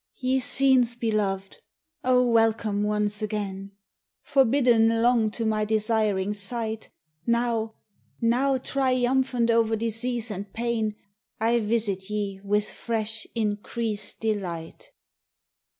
Ye 0.15 0.39
scenes 0.39 0.95
beloved! 0.95 1.59
O 2.03 2.25
welcome 2.27 2.81
once 2.81 3.21
again! 3.21 3.73
Forbidden 4.23 5.03
long 5.03 5.29
to 5.29 5.45
my 5.45 5.63
desiring 5.63 6.33
sight, 6.33 6.89
Now, 7.27 7.75
now! 8.19 8.57
triumphant 8.57 9.51
o'er 9.51 9.75
disease 9.75 10.31
and 10.31 10.51
pain, 10.51 10.95
I 11.39 11.59
visit 11.59 12.09
ye 12.09 12.41
with 12.43 12.67
fresh, 12.67 13.27
increased 13.35 14.21
delight. 14.21 14.89